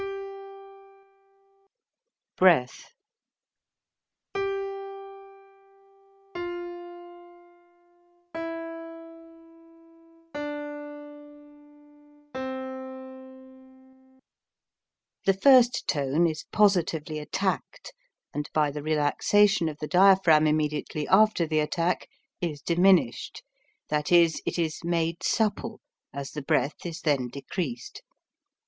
The 2.33 2.47
first 15.39 15.87
tone 15.87 16.25
is 16.25 16.45
positively 16.51 17.19
attacked 17.19 17.93
and 18.33 18.49
by 18.55 18.71
the 18.71 18.81
relaxation 18.81 19.69
of 19.69 19.77
the 19.77 19.85
diaphragm 19.85 20.47
immediately 20.47 21.07
after 21.09 21.45
the 21.45 21.59
attack, 21.59 22.07
is 22.41 22.63
diminshed, 22.63 23.43
that 23.89 24.11
is, 24.11 24.41
it 24.47 24.57
is 24.57 24.79
made 24.83 25.21
supple, 25.21 25.79
as 26.11 26.31
the 26.31 26.41
breath 26.41 26.87
is 26.87 27.01
then 27.01 27.27
decreased. 27.27 28.01